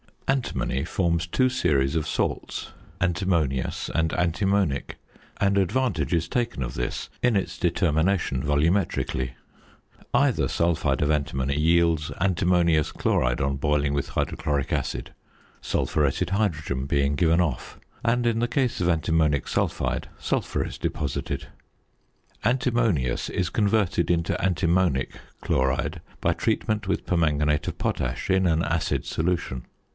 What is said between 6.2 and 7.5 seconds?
taken of this in